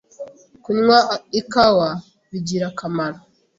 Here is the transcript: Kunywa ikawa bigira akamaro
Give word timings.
Kunywa 0.63 0.99
ikawa 1.39 1.89
bigira 2.29 2.65
akamaro 2.71 3.19